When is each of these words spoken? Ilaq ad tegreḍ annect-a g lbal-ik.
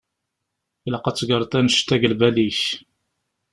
Ilaq 0.87 1.05
ad 1.09 1.15
tegreḍ 1.17 1.51
annect-a 1.59 1.95
g 2.01 2.03
lbal-ik. 2.13 2.59